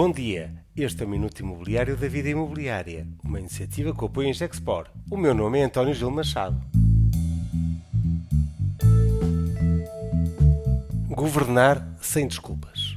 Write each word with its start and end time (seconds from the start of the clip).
Bom 0.00 0.12
dia, 0.12 0.54
este 0.76 1.02
é 1.02 1.06
o 1.06 1.08
Minuto 1.08 1.40
Imobiliário 1.40 1.96
da 1.96 2.06
Vida 2.06 2.28
Imobiliária, 2.28 3.04
uma 3.20 3.40
iniciativa 3.40 3.92
que 3.92 4.04
apoia 4.04 4.28
em 4.28 4.32
Gexpor. 4.32 4.86
O 5.10 5.16
meu 5.16 5.34
nome 5.34 5.58
é 5.58 5.64
António 5.64 5.92
Gil 5.92 6.08
Machado. 6.08 6.56
Governar 11.08 11.96
sem 12.00 12.28
desculpas. 12.28 12.96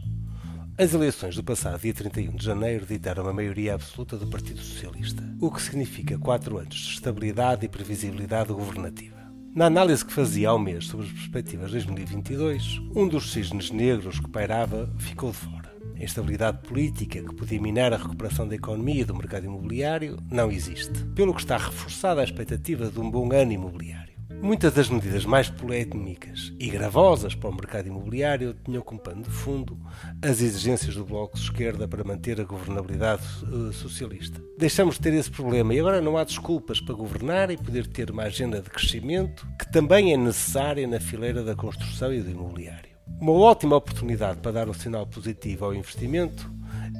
As 0.78 0.94
eleições 0.94 1.36
do 1.36 1.44
passado 1.44 1.82
dia 1.82 1.92
31 1.92 2.36
de 2.36 2.46
janeiro 2.46 2.86
ditaram 2.86 3.24
uma 3.24 3.34
maioria 3.34 3.74
absoluta 3.74 4.16
do 4.16 4.28
Partido 4.28 4.62
Socialista, 4.62 5.24
o 5.42 5.50
que 5.50 5.60
significa 5.60 6.20
quatro 6.20 6.60
anos 6.60 6.76
de 6.76 6.94
estabilidade 6.94 7.66
e 7.66 7.68
previsibilidade 7.68 8.54
governativa. 8.54 9.18
Na 9.56 9.66
análise 9.66 10.06
que 10.06 10.14
fazia 10.14 10.50
ao 10.50 10.60
mês 10.60 10.86
sobre 10.86 11.08
as 11.08 11.12
perspectivas 11.14 11.72
de 11.72 11.78
2022, 11.78 12.80
um 12.96 13.08
dos 13.08 13.32
cisnes 13.32 13.72
negros 13.72 14.20
que 14.20 14.30
pairava 14.30 14.94
ficou 15.00 15.32
de 15.32 15.38
fora. 15.38 15.71
A 16.02 16.04
instabilidade 16.04 16.58
política 16.68 17.22
que 17.22 17.36
podia 17.36 17.62
minar 17.62 17.94
a 17.94 17.98
recuperação 17.98 18.48
da 18.48 18.56
economia 18.56 19.02
e 19.02 19.06
do 19.06 19.14
mercado 19.14 19.46
imobiliário 19.46 20.18
não 20.32 20.52
existe, 20.52 21.06
pelo 21.14 21.32
que 21.32 21.42
está 21.42 21.58
reforçada 21.58 22.22
a 22.22 22.24
expectativa 22.24 22.90
de 22.90 23.00
um 23.00 23.12
bom 23.12 23.32
ano 23.32 23.52
imobiliário. 23.52 24.12
Muitas 24.42 24.74
das 24.74 24.90
medidas 24.90 25.26
mais 25.26 25.48
polémicas 25.48 26.52
e 26.60 26.68
gravosas 26.72 27.36
para 27.36 27.52
o 27.52 27.54
mercado 27.54 27.86
imobiliário 27.86 28.56
tinham 28.66 28.82
como 28.82 29.00
pano 29.00 29.22
de 29.22 29.30
fundo 29.30 29.78
as 30.24 30.42
exigências 30.42 30.96
do 30.96 31.06
Bloco 31.06 31.38
de 31.38 31.44
Esquerda 31.44 31.88
para 31.88 32.04
manter 32.04 32.42
a 32.42 32.46
governabilidade 32.46 33.22
uh, 33.44 33.72
socialista. 33.72 34.42
Deixamos 34.58 34.96
de 34.96 35.02
ter 35.02 35.14
esse 35.14 35.30
problema 35.30 35.72
e 35.72 35.80
agora 35.80 36.02
não 36.02 36.18
há 36.18 36.24
desculpas 36.24 36.82
para 36.82 36.96
governar 36.96 37.52
e 37.52 37.58
poder 37.58 37.86
ter 37.86 38.10
uma 38.10 38.24
agenda 38.24 38.60
de 38.60 38.72
crescimento 38.72 39.48
que 39.60 39.72
também 39.72 40.12
é 40.12 40.18
necessária 40.18 40.88
na 40.88 41.00
fileira 41.00 41.44
da 41.44 41.56
construção 41.56 42.12
e 42.12 42.22
do 42.22 42.32
imobiliário. 42.32 42.91
Uma 43.08 43.34
ótima 43.34 43.76
oportunidade 43.76 44.40
para 44.40 44.52
dar 44.52 44.70
um 44.70 44.74
sinal 44.74 45.06
positivo 45.06 45.66
ao 45.66 45.74
investimento 45.74 46.52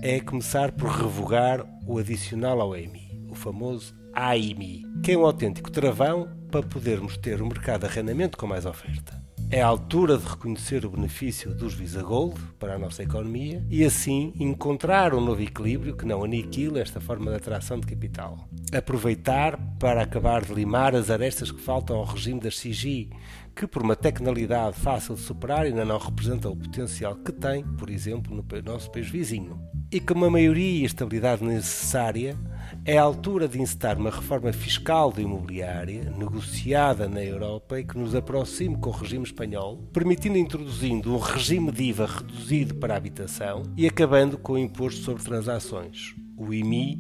é 0.02 0.20
começar 0.20 0.72
por 0.72 0.90
revogar 0.90 1.66
o 1.86 1.98
adicional 1.98 2.60
ao 2.62 2.76
EMI, 2.76 3.28
o 3.30 3.36
famoso 3.36 3.96
AIMI, 4.14 4.84
que 5.04 5.12
é 5.12 5.18
um 5.18 5.26
autêntico 5.26 5.72
travão 5.72 6.28
para 6.50 6.66
podermos 6.66 7.18
ter 7.18 7.42
um 7.42 7.48
mercado 7.48 7.82
de 7.82 7.88
arrendamento 7.88 8.38
com 8.38 8.48
mais 8.48 8.66
oferta. 8.66 9.21
É 9.54 9.62
a 9.62 9.68
altura 9.68 10.18
de 10.18 10.26
reconhecer 10.26 10.86
o 10.86 10.90
benefício 10.90 11.54
dos 11.54 11.74
Visa 11.74 12.02
Gold 12.02 12.40
para 12.58 12.76
a 12.76 12.80
nossa 12.80 13.04
economia 13.04 13.62
e 13.70 13.84
assim 13.84 14.32
encontrar 14.40 15.14
um 15.14 15.20
novo 15.20 15.42
equilíbrio 15.42 15.94
que 15.94 16.06
não 16.06 16.24
aniquile 16.24 16.80
esta 16.80 17.02
forma 17.02 17.32
de 17.32 17.36
atração 17.36 17.78
de 17.78 17.86
capital. 17.86 18.48
Aproveitar 18.74 19.60
para 19.78 20.04
acabar 20.04 20.46
de 20.46 20.54
limar 20.54 20.96
as 20.96 21.10
arestas 21.10 21.52
que 21.52 21.60
faltam 21.60 21.98
ao 21.98 22.06
regime 22.06 22.40
das 22.40 22.58
CIGI, 22.60 23.10
que 23.54 23.68
por 23.68 23.82
uma 23.82 23.94
tecnicalidade 23.94 24.80
fácil 24.80 25.16
de 25.16 25.22
superar 25.22 25.66
ainda 25.66 25.84
não 25.84 25.98
representa 25.98 26.48
o 26.48 26.56
potencial 26.56 27.18
que 27.18 27.34
tem, 27.34 27.62
por 27.62 27.90
exemplo, 27.90 28.34
no 28.34 28.46
nosso 28.62 28.90
país 28.90 29.10
vizinho. 29.10 29.60
E 29.92 30.00
com 30.00 30.14
uma 30.14 30.30
maioria 30.30 30.80
e 30.80 30.86
estabilidade 30.86 31.44
necessária, 31.44 32.38
é 32.84 32.98
a 32.98 33.04
altura 33.04 33.48
de 33.48 33.62
incitar 33.62 33.98
uma 33.98 34.10
reforma 34.10 34.52
fiscal 34.52 35.12
da 35.12 35.22
imobiliária, 35.22 36.12
negociada 36.18 37.08
na 37.08 37.24
Europa 37.24 37.80
e 37.80 37.84
que 37.84 37.98
nos 37.98 38.16
aproxime 38.16 38.76
com 38.78 38.90
o 38.90 38.94
regime 38.94 39.24
espanhol, 39.24 39.78
permitindo 39.94 40.38
introduzindo 40.38 41.14
um 41.14 41.20
regime 41.20 41.72
de 41.72 41.84
IVA 41.84 42.08
reduzido 42.08 42.76
para 42.76 42.96
a 42.96 42.98
habitação 42.98 43.64
e 43.78 43.86
acabando 43.86 44.38
com 44.38 44.54
o 44.54 44.58
imposto 44.58 45.02
sobre 45.02 45.24
transações, 45.24 46.16
o 46.36 46.52
IMI, 46.52 47.00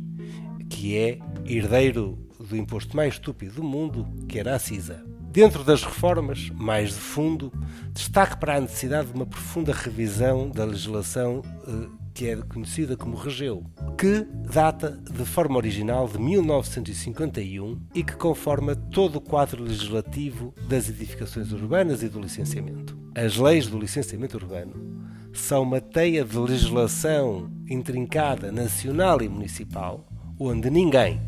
que 0.69 0.95
é 0.95 1.17
herdeiro 1.45 2.17
do 2.39 2.55
imposto 2.55 2.95
mais 2.95 3.15
estúpido 3.15 3.55
do 3.55 3.63
mundo, 3.63 4.07
que 4.27 4.37
era 4.37 4.55
a 4.55 4.59
CISA. 4.59 5.03
Dentro 5.31 5.63
das 5.63 5.83
reformas, 5.83 6.49
mais 6.49 6.89
de 6.89 6.99
fundo, 6.99 7.51
destaque 7.93 8.37
para 8.37 8.57
a 8.57 8.61
necessidade 8.61 9.07
de 9.07 9.13
uma 9.13 9.25
profunda 9.25 9.73
revisão 9.73 10.49
da 10.49 10.65
legislação 10.65 11.41
eh, 11.65 12.00
que 12.21 12.29
é 12.29 12.35
conhecida 12.35 12.95
como 12.95 13.17
Regeu, 13.17 13.65
que 13.97 14.27
data 14.53 14.91
de 14.91 15.25
forma 15.25 15.57
original 15.57 16.07
de 16.07 16.19
1951 16.19 17.81
e 17.95 18.03
que 18.03 18.15
conforma 18.15 18.75
todo 18.75 19.15
o 19.15 19.21
quadro 19.21 19.63
legislativo 19.63 20.53
das 20.69 20.87
edificações 20.87 21.51
urbanas 21.51 22.03
e 22.03 22.09
do 22.09 22.21
licenciamento. 22.21 22.95
As 23.15 23.37
leis 23.37 23.65
do 23.65 23.79
licenciamento 23.79 24.37
urbano 24.37 25.03
são 25.33 25.63
uma 25.63 25.81
teia 25.81 26.23
de 26.23 26.37
legislação 26.37 27.49
intrincada 27.67 28.51
nacional 28.51 29.19
e 29.23 29.27
municipal, 29.27 30.07
onde 30.39 30.69
ninguém, 30.69 31.19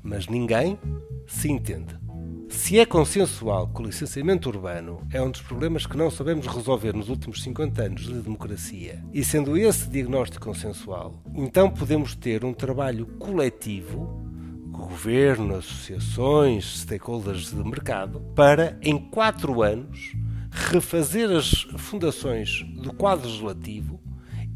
mas 0.00 0.28
ninguém, 0.28 0.78
se 1.26 1.50
entende. 1.50 1.98
Se 2.48 2.78
é 2.78 2.86
consensual 2.86 3.68
que 3.68 3.82
o 3.82 3.84
licenciamento 3.84 4.48
urbano 4.48 5.06
é 5.12 5.20
um 5.20 5.30
dos 5.30 5.42
problemas 5.42 5.84
que 5.84 5.96
não 5.96 6.10
sabemos 6.10 6.46
resolver 6.46 6.94
nos 6.94 7.08
últimos 7.08 7.42
50 7.42 7.82
anos 7.82 8.02
de 8.02 8.14
democracia, 8.14 9.02
e 9.12 9.24
sendo 9.24 9.56
esse 9.56 9.88
diagnóstico 9.90 10.46
consensual, 10.46 11.22
então 11.34 11.68
podemos 11.68 12.14
ter 12.14 12.44
um 12.44 12.54
trabalho 12.54 13.06
coletivo 13.18 14.24
governo, 14.70 15.56
associações, 15.56 16.80
stakeholders 16.82 17.50
de 17.50 17.64
mercado, 17.64 18.20
para, 18.34 18.78
em 18.82 18.98
quatro 18.98 19.62
anos, 19.62 20.12
refazer 20.50 21.30
as 21.30 21.62
fundações 21.78 22.62
do 22.76 22.92
quadro 22.92 23.26
legislativo 23.26 24.00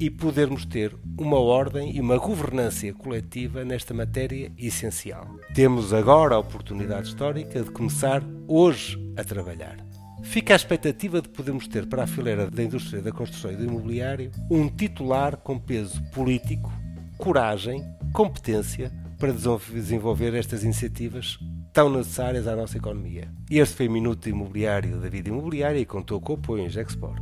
e 0.00 0.08
podermos 0.08 0.64
ter 0.64 0.96
uma 1.18 1.38
ordem 1.38 1.94
e 1.94 2.00
uma 2.00 2.16
governança 2.16 2.90
coletiva 2.94 3.62
nesta 3.66 3.92
matéria 3.92 4.50
essencial. 4.56 5.28
Temos 5.54 5.92
agora 5.92 6.34
a 6.34 6.38
oportunidade 6.38 7.08
histórica 7.08 7.62
de 7.62 7.70
começar 7.70 8.22
hoje 8.48 8.98
a 9.14 9.22
trabalhar. 9.22 9.76
Fica 10.22 10.54
a 10.54 10.56
expectativa 10.56 11.20
de 11.20 11.28
podermos 11.28 11.68
ter 11.68 11.86
para 11.86 12.04
a 12.04 12.06
fileira 12.06 12.50
da 12.50 12.62
indústria 12.62 13.02
da 13.02 13.12
construção 13.12 13.52
e 13.52 13.56
do 13.56 13.64
imobiliário 13.64 14.30
um 14.50 14.68
titular 14.68 15.36
com 15.36 15.58
peso 15.58 16.02
político, 16.12 16.72
coragem, 17.18 17.84
competência 18.14 18.90
para 19.18 19.32
desenvolver 19.32 20.34
estas 20.34 20.64
iniciativas 20.64 21.38
tão 21.74 21.90
necessárias 21.90 22.46
à 22.46 22.56
nossa 22.56 22.78
economia. 22.78 23.30
Este 23.50 23.76
foi 23.76 23.88
o 23.88 23.92
Minuto 23.92 24.28
Imobiliário 24.28 24.98
da 24.98 25.10
Vida 25.10 25.28
Imobiliária 25.28 25.78
e 25.78 25.84
contou 25.84 26.20
com 26.20 26.32
o 26.32 26.36
apoio 26.36 26.64
em 26.64 26.70
Gexport. 26.70 27.20